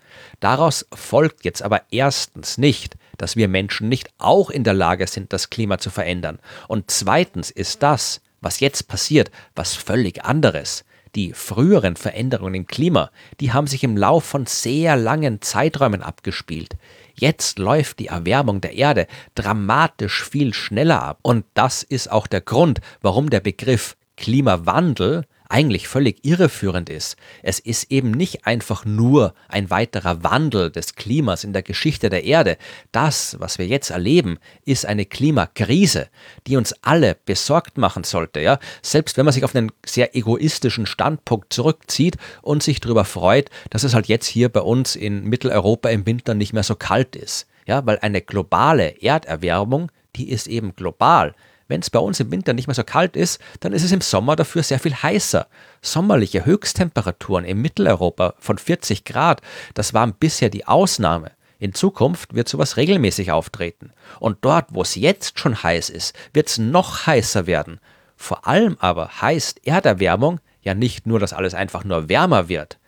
Daraus 0.40 0.87
folgt 0.92 1.45
jetzt 1.45 1.62
aber 1.62 1.83
erstens 1.90 2.59
nicht, 2.59 2.97
dass 3.19 3.37
wir 3.37 3.49
Menschen 3.49 3.88
nicht 3.88 4.11
auch 4.19 4.50
in 4.50 4.64
der 4.64 4.75
Lage 4.75 5.07
sind, 5.07 5.33
das 5.33 5.50
Klima 5.50 5.78
zu 5.78 5.90
verändern. 5.90 6.38
Und 6.69 6.90
zweitens 6.90 7.50
ist 7.50 7.83
das, 7.83 8.21
was 8.40 8.61
jetzt 8.61 8.88
passiert, 8.88 9.31
was 9.54 9.75
völlig 9.75 10.25
anderes. 10.25 10.85
Die 11.14 11.33
früheren 11.35 11.97
Veränderungen 11.97 12.54
im 12.54 12.66
Klima, 12.66 13.11
die 13.38 13.52
haben 13.52 13.66
sich 13.66 13.85
im 13.85 13.97
Lauf 13.97 14.25
von 14.25 14.47
sehr 14.47 14.97
langen 14.97 15.42
Zeiträumen 15.42 16.02
abgespielt. 16.02 16.76
Jetzt 17.14 17.59
läuft 17.59 17.99
die 17.99 18.09
Erwärmung 18.09 18.61
der 18.61 18.75
Erde 18.75 19.07
dramatisch 19.35 20.25
viel 20.25 20.54
schneller 20.54 21.02
ab. 21.02 21.19
Und 21.23 21.45
das 21.54 21.83
ist 21.83 22.11
auch 22.11 22.26
der 22.26 22.40
Grund, 22.40 22.81
warum 23.00 23.31
der 23.31 23.40
Begriff 23.40 23.97
Klimawandel 24.16 25.25
eigentlich 25.53 25.87
völlig 25.87 26.25
irreführend 26.25 26.89
ist. 26.89 27.17
Es 27.43 27.59
ist 27.59 27.91
eben 27.91 28.11
nicht 28.11 28.47
einfach 28.47 28.85
nur 28.85 29.35
ein 29.49 29.71
weiterer 29.71 30.25
Wandel 30.25 30.71
des 30.71 30.95
Klimas 30.95 31.45
in 31.45 31.53
der 31.53 31.63
Geschichte 31.63 32.09
der 32.09 32.25
Erde. 32.25 32.57
Das, 32.91 33.37
was 33.39 33.59
wir 33.59 33.67
jetzt 33.67 33.91
erleben, 33.91 34.39
ist 34.65 34.87
eine 34.87 35.05
Klimakrise, 35.05 36.09
die 36.47 36.57
uns 36.57 36.75
alle 36.83 37.17
besorgt 37.27 37.77
machen 37.77 38.03
sollte. 38.05 38.41
Ja? 38.41 38.59
Selbst 38.81 39.17
wenn 39.17 39.27
man 39.27 39.35
sich 39.35 39.45
auf 39.45 39.55
einen 39.55 39.71
sehr 39.85 40.17
egoistischen 40.17 40.87
Standpunkt 40.87 41.53
zurückzieht 41.53 42.17
und 42.41 42.63
sich 42.63 42.81
darüber 42.81 43.05
freut, 43.05 43.51
dass 43.71 43.85
es 43.85 43.95
halt 43.95 44.09
jetzt 44.09 44.27
hier 44.27 44.49
bei 44.49 44.61
uns 44.61 44.97
in 44.97 45.25
Mitteleuropa 45.25 45.91
im 45.91 46.07
Winter 46.07 46.35
nicht 46.35 46.55
mehr 46.55 46.63
so 46.63 46.77
kalt 46.77 47.15
ist. 47.15 47.47
Ja, 47.67 47.87
weil 47.87 47.99
eine 48.01 48.23
globale 48.23 49.03
Erderwärmung, 49.03 49.93
die 50.17 50.31
ist 50.31 50.49
eben 50.49 50.75
global. 50.75 51.35
Wenn 51.73 51.81
es 51.81 51.88
bei 51.88 52.00
uns 52.00 52.21
im 52.21 52.31
Winter 52.31 52.52
nicht 52.52 52.67
mehr 52.67 52.75
so 52.75 52.85
kalt 52.85 53.17
ist, 53.17 53.41
dann 53.61 53.73
ist 53.73 53.83
es 53.83 53.93
im 53.93 54.02
Sommer 54.02 54.37
dafür 54.37 54.62
sehr 54.62 54.79
viel 54.79 54.95
heißer. 54.95 55.47
Sommerliche 55.81 56.45
Höchsttemperaturen 56.45 57.47
im 57.47 57.62
Mitteleuropa 57.62 58.35
von 58.38 58.59
40 58.59 59.07
Grad, 59.07 59.41
das 59.73 59.95
waren 59.95 60.12
bisher 60.12 60.50
die 60.50 60.67
Ausnahme. 60.67 61.31
In 61.59 61.73
Zukunft 61.73 62.35
wird 62.35 62.47
sowas 62.47 62.76
regelmäßig 62.76 63.33
auftreten. 63.33 63.91
Und 64.21 64.37
dort, 64.43 64.67
wo 64.69 64.83
es 64.83 64.97
jetzt 64.97 65.38
schon 65.38 65.62
heiß 65.62 65.88
ist, 65.88 66.14
wird 66.35 66.50
es 66.50 66.59
noch 66.59 67.07
heißer 67.07 67.47
werden. 67.47 67.81
Vor 68.19 68.47
allem 68.47 68.76
aber 68.79 69.23
heißt 69.23 69.67
Erderwärmung 69.67 70.41
ja 70.61 70.75
nicht 70.75 71.07
nur, 71.07 71.21
dass 71.21 71.33
alles 71.33 71.55
einfach 71.55 71.85
nur 71.85 72.11
wärmer 72.11 72.50
wird. 72.50 72.79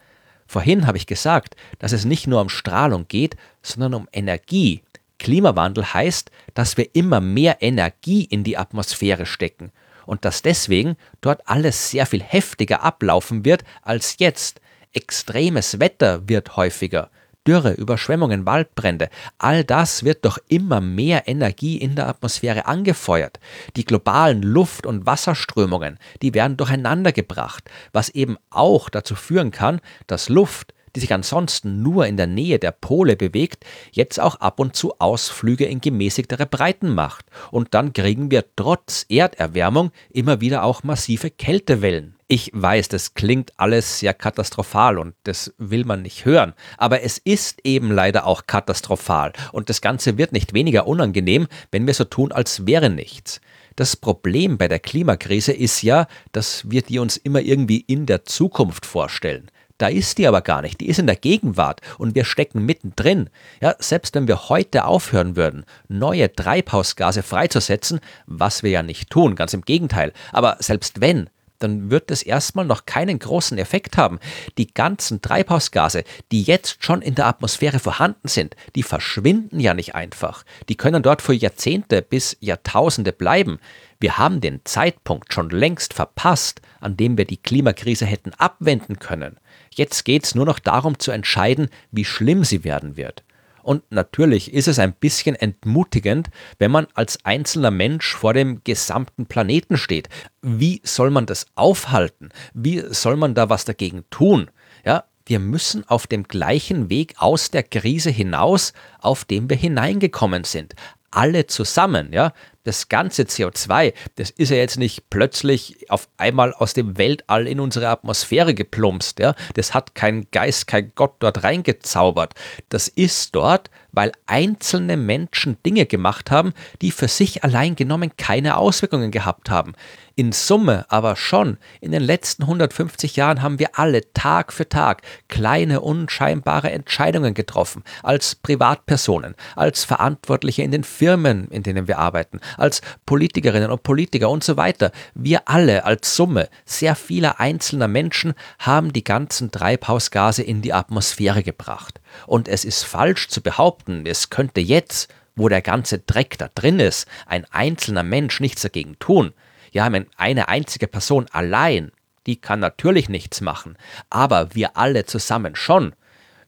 Vorhin 0.46 0.86
habe 0.86 0.98
ich 0.98 1.06
gesagt, 1.06 1.56
dass 1.78 1.92
es 1.92 2.04
nicht 2.04 2.26
nur 2.26 2.42
um 2.42 2.50
Strahlung 2.50 3.08
geht, 3.08 3.36
sondern 3.62 3.94
um 3.94 4.08
Energie. 4.12 4.82
Klimawandel 5.18 5.94
heißt, 5.94 6.30
dass 6.54 6.76
wir 6.76 6.94
immer 6.94 7.20
mehr 7.20 7.62
Energie 7.62 8.24
in 8.24 8.44
die 8.44 8.56
Atmosphäre 8.56 9.26
stecken 9.26 9.72
und 10.06 10.24
dass 10.24 10.42
deswegen 10.42 10.96
dort 11.20 11.48
alles 11.48 11.90
sehr 11.90 12.06
viel 12.06 12.22
heftiger 12.22 12.82
ablaufen 12.82 13.44
wird 13.44 13.64
als 13.82 14.16
jetzt. 14.18 14.60
Extremes 14.92 15.80
Wetter 15.80 16.28
wird 16.28 16.56
häufiger. 16.56 17.10
Dürre, 17.46 17.72
Überschwemmungen, 17.72 18.46
Waldbrände, 18.46 19.10
all 19.36 19.64
das 19.64 20.02
wird 20.02 20.24
durch 20.24 20.38
immer 20.48 20.80
mehr 20.80 21.28
Energie 21.28 21.76
in 21.76 21.94
der 21.94 22.08
Atmosphäre 22.08 22.66
angefeuert. 22.66 23.38
Die 23.76 23.84
globalen 23.84 24.42
Luft- 24.42 24.86
und 24.86 25.04
Wasserströmungen, 25.04 25.98
die 26.22 26.32
werden 26.32 26.56
durcheinander 26.56 27.12
gebracht, 27.12 27.68
was 27.92 28.08
eben 28.08 28.38
auch 28.48 28.88
dazu 28.88 29.14
führen 29.14 29.50
kann, 29.50 29.80
dass 30.06 30.30
Luft, 30.30 30.72
die 30.94 31.00
sich 31.00 31.12
ansonsten 31.12 31.82
nur 31.82 32.06
in 32.06 32.16
der 32.16 32.26
Nähe 32.26 32.58
der 32.58 32.72
Pole 32.72 33.16
bewegt, 33.16 33.64
jetzt 33.92 34.20
auch 34.20 34.36
ab 34.36 34.60
und 34.60 34.76
zu 34.76 34.98
Ausflüge 34.98 35.64
in 35.64 35.80
gemäßigtere 35.80 36.46
Breiten 36.46 36.94
macht. 36.94 37.26
Und 37.50 37.74
dann 37.74 37.92
kriegen 37.92 38.30
wir 38.30 38.44
trotz 38.56 39.06
Erderwärmung 39.08 39.90
immer 40.10 40.40
wieder 40.40 40.64
auch 40.64 40.82
massive 40.82 41.30
Kältewellen. 41.30 42.14
Ich 42.26 42.50
weiß, 42.54 42.88
das 42.88 43.14
klingt 43.14 43.52
alles 43.58 43.98
sehr 43.98 44.14
katastrophal 44.14 44.98
und 44.98 45.14
das 45.24 45.52
will 45.58 45.84
man 45.84 46.00
nicht 46.00 46.24
hören, 46.24 46.54
aber 46.78 47.02
es 47.02 47.18
ist 47.18 47.60
eben 47.64 47.92
leider 47.92 48.26
auch 48.26 48.46
katastrophal 48.46 49.34
und 49.52 49.68
das 49.68 49.82
Ganze 49.82 50.16
wird 50.16 50.32
nicht 50.32 50.54
weniger 50.54 50.86
unangenehm, 50.86 51.48
wenn 51.70 51.86
wir 51.86 51.92
so 51.92 52.04
tun, 52.04 52.32
als 52.32 52.66
wäre 52.66 52.88
nichts. 52.88 53.42
Das 53.76 53.96
Problem 53.96 54.56
bei 54.56 54.68
der 54.68 54.78
Klimakrise 54.78 55.52
ist 55.52 55.82
ja, 55.82 56.06
dass 56.32 56.70
wir 56.70 56.82
die 56.82 56.98
uns 56.98 57.16
immer 57.18 57.40
irgendwie 57.40 57.80
in 57.80 58.06
der 58.06 58.24
Zukunft 58.24 58.86
vorstellen. 58.86 59.50
Da 59.84 59.90
ist 59.90 60.16
die 60.16 60.26
aber 60.26 60.40
gar 60.40 60.62
nicht. 60.62 60.80
Die 60.80 60.88
ist 60.88 60.98
in 60.98 61.06
der 61.06 61.14
Gegenwart 61.14 61.82
und 61.98 62.14
wir 62.14 62.24
stecken 62.24 62.64
mittendrin. 62.64 63.28
Ja, 63.60 63.74
selbst 63.80 64.14
wenn 64.14 64.26
wir 64.26 64.48
heute 64.48 64.86
aufhören 64.86 65.36
würden, 65.36 65.66
neue 65.88 66.32
Treibhausgase 66.32 67.22
freizusetzen, 67.22 68.00
was 68.24 68.62
wir 68.62 68.70
ja 68.70 68.82
nicht 68.82 69.10
tun, 69.10 69.34
ganz 69.34 69.52
im 69.52 69.60
Gegenteil. 69.60 70.14
Aber 70.32 70.56
selbst 70.60 71.02
wenn, 71.02 71.28
dann 71.64 71.90
wird 71.90 72.10
es 72.10 72.22
erstmal 72.22 72.66
noch 72.66 72.86
keinen 72.86 73.18
großen 73.18 73.56
Effekt 73.58 73.96
haben. 73.96 74.20
Die 74.58 74.72
ganzen 74.72 75.22
Treibhausgase, 75.22 76.04
die 76.30 76.42
jetzt 76.42 76.84
schon 76.84 77.02
in 77.02 77.14
der 77.14 77.26
Atmosphäre 77.26 77.78
vorhanden 77.78 78.28
sind, 78.28 78.54
die 78.76 78.82
verschwinden 78.82 79.58
ja 79.60 79.74
nicht 79.74 79.94
einfach. 79.94 80.44
Die 80.68 80.76
können 80.76 81.02
dort 81.02 81.22
für 81.22 81.32
Jahrzehnte 81.32 82.02
bis 82.02 82.36
Jahrtausende 82.40 83.12
bleiben. 83.12 83.58
Wir 83.98 84.18
haben 84.18 84.42
den 84.42 84.60
Zeitpunkt 84.64 85.32
schon 85.32 85.48
längst 85.48 85.94
verpasst, 85.94 86.60
an 86.80 86.96
dem 86.96 87.16
wir 87.16 87.24
die 87.24 87.38
Klimakrise 87.38 88.04
hätten 88.04 88.34
abwenden 88.34 88.98
können. 88.98 89.38
Jetzt 89.74 90.04
geht 90.04 90.24
es 90.24 90.34
nur 90.34 90.44
noch 90.44 90.58
darum 90.58 90.98
zu 90.98 91.10
entscheiden, 91.10 91.68
wie 91.90 92.04
schlimm 92.04 92.44
sie 92.44 92.64
werden 92.64 92.98
wird. 92.98 93.24
Und 93.64 93.82
natürlich 93.90 94.52
ist 94.52 94.68
es 94.68 94.78
ein 94.78 94.92
bisschen 94.92 95.34
entmutigend, 95.34 96.28
wenn 96.58 96.70
man 96.70 96.86
als 96.94 97.24
einzelner 97.24 97.70
Mensch 97.70 98.14
vor 98.14 98.34
dem 98.34 98.62
gesamten 98.62 99.26
Planeten 99.26 99.76
steht. 99.76 100.08
Wie 100.42 100.80
soll 100.84 101.10
man 101.10 101.26
das 101.26 101.46
aufhalten? 101.54 102.28
Wie 102.52 102.82
soll 102.90 103.16
man 103.16 103.34
da 103.34 103.48
was 103.48 103.64
dagegen 103.64 104.04
tun? 104.10 104.50
Ja, 104.84 105.04
wir 105.26 105.38
müssen 105.38 105.88
auf 105.88 106.06
dem 106.06 106.24
gleichen 106.24 106.90
Weg 106.90 107.14
aus 107.16 107.50
der 107.50 107.62
Krise 107.62 108.10
hinaus, 108.10 108.74
auf 109.00 109.24
dem 109.24 109.48
wir 109.48 109.56
hineingekommen 109.56 110.44
sind. 110.44 110.74
Alle 111.14 111.46
zusammen, 111.46 112.12
ja 112.12 112.32
das 112.64 112.88
ganze 112.88 113.22
CO2, 113.22 113.92
das 114.16 114.30
ist 114.30 114.50
ja 114.50 114.56
jetzt 114.56 114.78
nicht 114.78 115.10
plötzlich 115.10 115.90
auf 115.90 116.08
einmal 116.16 116.52
aus 116.54 116.72
dem 116.74 116.98
Weltall 116.98 117.46
in 117.46 117.60
unsere 117.60 117.88
Atmosphäre 117.88 118.54
geplumpst. 118.54 119.20
Ja? 119.20 119.34
Das 119.54 119.74
hat 119.74 119.94
kein 119.94 120.26
Geist, 120.32 120.66
kein 120.66 120.92
Gott 120.94 121.16
dort 121.20 121.44
reingezaubert. 121.44 122.34
Das 122.70 122.88
ist 122.88 123.34
dort, 123.34 123.70
weil 123.92 124.12
einzelne 124.26 124.96
Menschen 124.96 125.58
Dinge 125.64 125.86
gemacht 125.86 126.30
haben, 126.30 126.52
die 126.80 126.90
für 126.90 127.08
sich 127.08 127.44
allein 127.44 127.76
genommen 127.76 128.12
keine 128.16 128.56
Auswirkungen 128.56 129.10
gehabt 129.10 129.50
haben. 129.50 129.74
In 130.16 130.30
Summe 130.30 130.86
aber 130.90 131.16
schon. 131.16 131.58
In 131.80 131.90
den 131.90 132.02
letzten 132.02 132.44
150 132.44 133.16
Jahren 133.16 133.42
haben 133.42 133.58
wir 133.58 133.76
alle 133.78 134.12
Tag 134.12 134.52
für 134.52 134.68
Tag 134.68 135.02
kleine, 135.26 135.80
unscheinbare 135.80 136.70
Entscheidungen 136.70 137.34
getroffen, 137.34 137.82
als 138.04 138.36
Privatpersonen, 138.36 139.34
als 139.56 139.84
Verantwortliche 139.84 140.62
in 140.62 140.70
den 140.70 140.84
Firmen, 140.84 141.48
in 141.48 141.64
denen 141.64 141.88
wir 141.88 141.98
arbeiten, 141.98 142.38
als 142.56 142.80
Politikerinnen 143.06 143.72
und 143.72 143.82
Politiker 143.82 144.30
und 144.30 144.44
so 144.44 144.56
weiter. 144.56 144.92
Wir 145.14 145.48
alle 145.48 145.84
als 145.84 146.14
Summe 146.14 146.48
sehr 146.64 146.94
vieler 146.94 147.40
einzelner 147.40 147.88
Menschen 147.88 148.34
haben 148.60 148.92
die 148.92 149.02
ganzen 149.02 149.50
Treibhausgase 149.50 150.44
in 150.44 150.62
die 150.62 150.72
Atmosphäre 150.72 151.42
gebracht. 151.42 152.00
Und 152.28 152.46
es 152.46 152.64
ist 152.64 152.84
falsch 152.84 153.26
zu 153.26 153.40
behaupten, 153.40 154.06
es 154.06 154.30
könnte 154.30 154.60
jetzt, 154.60 155.12
wo 155.34 155.48
der 155.48 155.62
ganze 155.62 155.98
Dreck 155.98 156.38
da 156.38 156.48
drin 156.54 156.78
ist, 156.78 157.08
ein 157.26 157.44
einzelner 157.50 158.04
Mensch 158.04 158.38
nichts 158.38 158.62
dagegen 158.62 158.96
tun. 159.00 159.32
Ja, 159.74 159.90
eine 160.16 160.46
einzige 160.48 160.86
Person 160.86 161.26
allein, 161.32 161.90
die 162.26 162.40
kann 162.40 162.60
natürlich 162.60 163.08
nichts 163.08 163.40
machen, 163.40 163.76
aber 164.08 164.54
wir 164.54 164.76
alle 164.76 165.04
zusammen 165.04 165.56
schon. 165.56 165.94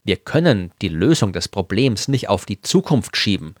Wir 0.07 0.15
können 0.15 0.71
die 0.81 0.87
Lösung 0.87 1.33
des 1.33 1.49
Problems 1.49 2.07
nicht 2.07 2.29
auf 2.29 2.45
die 2.45 2.61
Zukunft 2.61 3.17
schieben. 3.17 3.55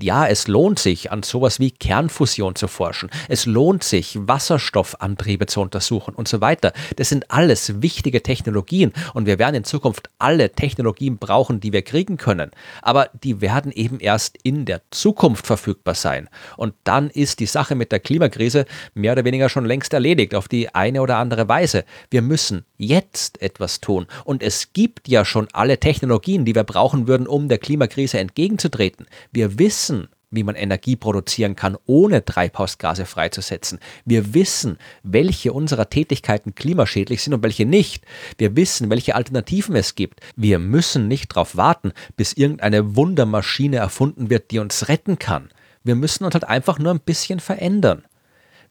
Ja, 0.00 0.24
es 0.28 0.46
lohnt 0.46 0.78
sich, 0.78 1.10
an 1.10 1.24
sowas 1.24 1.58
wie 1.58 1.72
Kernfusion 1.72 2.54
zu 2.54 2.68
forschen. 2.68 3.10
Es 3.28 3.44
lohnt 3.44 3.82
sich, 3.82 4.16
Wasserstoffantriebe 4.16 5.46
zu 5.46 5.60
untersuchen 5.60 6.14
und 6.14 6.28
so 6.28 6.40
weiter. 6.40 6.72
Das 6.94 7.08
sind 7.08 7.32
alles 7.32 7.82
wichtige 7.82 8.22
Technologien 8.22 8.92
und 9.14 9.26
wir 9.26 9.40
werden 9.40 9.56
in 9.56 9.64
Zukunft 9.64 10.10
alle 10.20 10.52
Technologien 10.52 11.18
brauchen, 11.18 11.58
die 11.58 11.72
wir 11.72 11.82
kriegen 11.82 12.18
können. 12.18 12.52
Aber 12.82 13.10
die 13.24 13.40
werden 13.40 13.72
eben 13.72 13.98
erst 13.98 14.38
in 14.44 14.66
der 14.66 14.82
Zukunft 14.92 15.44
verfügbar 15.44 15.96
sein. 15.96 16.28
Und 16.56 16.74
dann 16.84 17.10
ist 17.10 17.40
die 17.40 17.46
Sache 17.46 17.74
mit 17.74 17.90
der 17.90 17.98
Klimakrise 17.98 18.64
mehr 18.94 19.14
oder 19.14 19.24
weniger 19.24 19.48
schon 19.48 19.64
längst 19.64 19.92
erledigt, 19.92 20.36
auf 20.36 20.46
die 20.46 20.72
eine 20.72 21.02
oder 21.02 21.16
andere 21.16 21.48
Weise. 21.48 21.84
Wir 22.10 22.22
müssen 22.22 22.64
jetzt 22.76 23.42
etwas 23.42 23.80
tun. 23.80 24.06
Und 24.24 24.44
es 24.44 24.72
gibt 24.72 25.08
ja 25.08 25.24
schon 25.24 25.48
alle 25.52 25.79
Technologien, 25.80 26.44
die 26.44 26.54
wir 26.54 26.64
brauchen 26.64 27.08
würden, 27.08 27.26
um 27.26 27.48
der 27.48 27.58
Klimakrise 27.58 28.18
entgegenzutreten. 28.18 29.06
Wir 29.32 29.58
wissen, 29.58 30.08
wie 30.30 30.44
man 30.44 30.54
Energie 30.54 30.96
produzieren 30.96 31.56
kann, 31.56 31.76
ohne 31.86 32.24
Treibhausgase 32.24 33.04
freizusetzen. 33.04 33.80
Wir 34.04 34.32
wissen, 34.34 34.78
welche 35.02 35.52
unserer 35.52 35.90
Tätigkeiten 35.90 36.54
klimaschädlich 36.54 37.22
sind 37.22 37.34
und 37.34 37.42
welche 37.42 37.66
nicht. 37.66 38.04
Wir 38.38 38.54
wissen, 38.56 38.90
welche 38.90 39.14
Alternativen 39.14 39.74
es 39.76 39.94
gibt. 39.94 40.20
Wir 40.36 40.58
müssen 40.58 41.08
nicht 41.08 41.32
darauf 41.32 41.56
warten, 41.56 41.92
bis 42.16 42.32
irgendeine 42.32 42.94
Wundermaschine 42.96 43.76
erfunden 43.76 44.30
wird, 44.30 44.50
die 44.50 44.60
uns 44.60 44.88
retten 44.88 45.18
kann. 45.18 45.50
Wir 45.82 45.96
müssen 45.96 46.24
uns 46.24 46.34
halt 46.34 46.44
einfach 46.44 46.78
nur 46.78 46.92
ein 46.92 47.00
bisschen 47.00 47.40
verändern. 47.40 48.04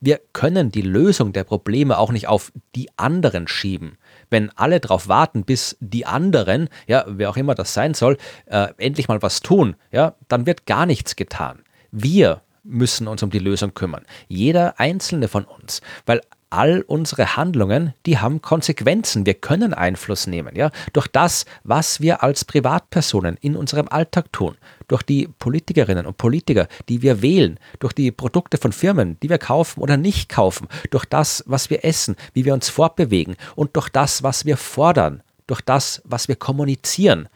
Wir 0.00 0.20
können 0.32 0.70
die 0.70 0.82
Lösung 0.82 1.32
der 1.32 1.44
Probleme 1.44 1.98
auch 1.98 2.10
nicht 2.10 2.26
auf 2.26 2.52
die 2.74 2.88
anderen 2.96 3.48
schieben 3.48 3.98
wenn 4.30 4.50
alle 4.56 4.80
darauf 4.80 5.08
warten, 5.08 5.44
bis 5.44 5.76
die 5.80 6.06
anderen, 6.06 6.68
ja, 6.86 7.04
wer 7.06 7.30
auch 7.30 7.36
immer 7.36 7.54
das 7.54 7.74
sein 7.74 7.94
soll, 7.94 8.16
äh, 8.46 8.68
endlich 8.78 9.08
mal 9.08 9.20
was 9.22 9.40
tun, 9.40 9.76
ja, 9.90 10.14
dann 10.28 10.46
wird 10.46 10.66
gar 10.66 10.86
nichts 10.86 11.16
getan. 11.16 11.62
Wir, 11.90 12.42
müssen 12.62 13.08
uns 13.08 13.22
um 13.22 13.30
die 13.30 13.38
Lösung 13.38 13.74
kümmern. 13.74 14.04
Jeder 14.28 14.78
einzelne 14.78 15.28
von 15.28 15.44
uns. 15.44 15.80
Weil 16.06 16.20
all 16.50 16.82
unsere 16.82 17.36
Handlungen, 17.36 17.94
die 18.06 18.18
haben 18.18 18.42
Konsequenzen. 18.42 19.24
Wir 19.24 19.34
können 19.34 19.72
Einfluss 19.72 20.26
nehmen, 20.26 20.56
ja, 20.56 20.70
durch 20.92 21.06
das, 21.06 21.46
was 21.62 22.00
wir 22.00 22.22
als 22.22 22.44
Privatpersonen 22.44 23.38
in 23.40 23.56
unserem 23.56 23.88
Alltag 23.88 24.32
tun, 24.32 24.56
durch 24.88 25.02
die 25.02 25.28
Politikerinnen 25.38 26.06
und 26.06 26.18
Politiker, 26.18 26.66
die 26.88 27.02
wir 27.02 27.22
wählen, 27.22 27.58
durch 27.78 27.92
die 27.92 28.10
Produkte 28.10 28.58
von 28.58 28.72
Firmen, 28.72 29.16
die 29.22 29.30
wir 29.30 29.38
kaufen 29.38 29.80
oder 29.80 29.96
nicht 29.96 30.28
kaufen, 30.28 30.66
durch 30.90 31.04
das, 31.04 31.44
was 31.46 31.70
wir 31.70 31.84
essen, 31.84 32.16
wie 32.34 32.44
wir 32.44 32.52
uns 32.52 32.68
fortbewegen 32.68 33.36
und 33.54 33.76
durch 33.76 33.88
das, 33.88 34.24
was 34.24 34.44
wir 34.44 34.56
fordern, 34.56 35.22
durch 35.46 35.60
das, 35.60 36.02
was 36.04 36.26
wir 36.26 36.36
kommunizieren. 36.36 37.28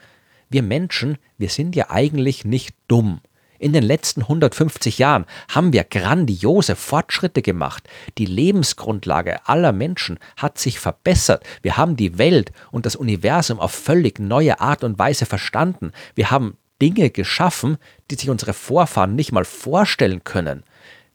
Wir 0.51 0.63
Menschen, 0.63 1.19
wir 1.39 1.49
sind 1.49 1.77
ja 1.77 1.91
eigentlich 1.91 2.45
nicht 2.45 2.75
dumm. 2.89 3.21
In 3.65 3.73
den 3.73 3.83
letzten 3.83 4.21
150 4.21 4.99
Jahren 4.99 5.25
haben 5.49 5.73
wir 5.73 5.85
grandiose 5.85 6.77
Fortschritte 6.77 7.41
gemacht. 7.41 7.89
Die 8.19 8.27
Lebensgrundlage 8.27 9.49
aller 9.49 9.73
Menschen 9.73 10.19
hat 10.37 10.59
sich 10.59 10.79
verbessert. 10.79 11.43
Wir 11.63 11.79
haben 11.79 11.97
die 11.97 12.19
Welt 12.19 12.53
und 12.73 12.85
das 12.85 12.95
Universum 12.95 13.59
auf 13.59 13.73
völlig 13.73 14.19
neue 14.19 14.61
Art 14.61 14.85
und 14.85 14.99
Weise 14.99 15.25
verstanden. 15.25 15.93
Wir 16.15 16.31
haben 16.31 16.59
Dinge 16.83 17.09
geschaffen, 17.09 17.79
die 18.11 18.17
sich 18.17 18.29
unsere 18.29 18.53
Vorfahren 18.53 19.15
nicht 19.15 19.33
mal 19.33 19.47
vorstellen 19.47 20.25
können. 20.25 20.63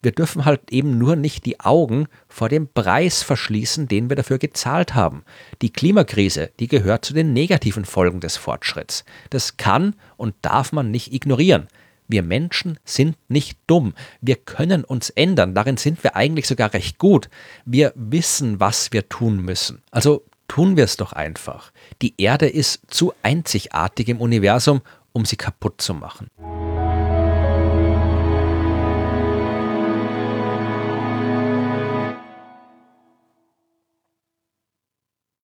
Wir 0.02 0.10
dürfen 0.10 0.44
halt 0.44 0.72
eben 0.72 0.98
nur 0.98 1.14
nicht 1.14 1.46
die 1.46 1.60
Augen 1.60 2.08
vor 2.26 2.48
dem 2.48 2.66
Preis 2.66 3.22
verschließen, 3.22 3.86
den 3.86 4.08
wir 4.08 4.16
dafür 4.16 4.38
gezahlt 4.38 4.96
haben. 4.96 5.22
Die 5.62 5.72
Klimakrise, 5.72 6.50
die 6.58 6.66
gehört 6.66 7.04
zu 7.04 7.14
den 7.14 7.32
negativen 7.32 7.84
Folgen 7.84 8.18
des 8.18 8.36
Fortschritts. 8.36 9.04
Das 9.28 9.56
kann 9.56 9.94
und 10.16 10.34
darf 10.42 10.72
man 10.72 10.90
nicht 10.90 11.12
ignorieren. 11.14 11.68
Wir 12.10 12.22
Menschen 12.22 12.78
sind 12.84 13.16
nicht 13.28 13.58
dumm. 13.68 13.94
Wir 14.20 14.36
können 14.36 14.84
uns 14.84 15.10
ändern. 15.10 15.54
Darin 15.54 15.76
sind 15.76 16.02
wir 16.02 16.16
eigentlich 16.16 16.48
sogar 16.48 16.74
recht 16.74 16.98
gut. 16.98 17.30
Wir 17.64 17.92
wissen, 17.94 18.58
was 18.58 18.92
wir 18.92 19.08
tun 19.08 19.38
müssen. 19.38 19.82
Also 19.92 20.24
tun 20.48 20.76
wir 20.76 20.84
es 20.84 20.96
doch 20.96 21.12
einfach. 21.12 21.72
Die 22.02 22.14
Erde 22.18 22.48
ist 22.48 22.82
zu 22.88 23.12
einzigartig 23.22 24.08
im 24.08 24.20
Universum, 24.20 24.82
um 25.12 25.24
sie 25.24 25.36
kaputt 25.36 25.80
zu 25.80 25.94
machen. 25.94 26.28